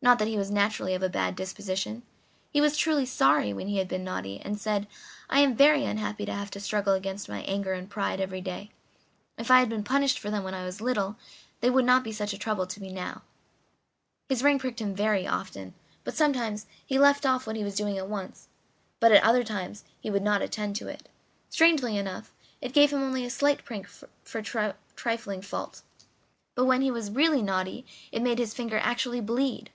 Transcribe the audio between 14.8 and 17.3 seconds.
him very often, and sometimes he left